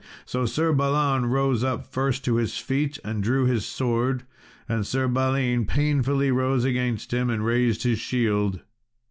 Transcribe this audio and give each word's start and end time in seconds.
So 0.25 0.47
Sir 0.47 0.73
Balan 0.73 1.27
rose 1.27 1.63
up 1.63 1.85
first 1.85 2.25
to 2.25 2.37
his 2.37 2.57
feet 2.57 2.97
and 3.03 3.21
drew 3.21 3.45
his 3.45 3.67
sword, 3.67 4.23
and 4.67 4.83
Sir 4.83 5.07
Balin 5.07 5.67
painfully 5.67 6.31
rose 6.31 6.63
against 6.65 7.13
him 7.13 7.29
and 7.29 7.45
raised 7.45 7.83
his 7.83 7.99
shield. 7.99 8.61